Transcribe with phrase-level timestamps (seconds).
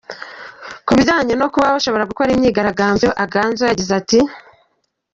[0.85, 4.19] Ku bijyanye no kuba bashobora gukora imyigaragambyo, Aganzo yagize ati:.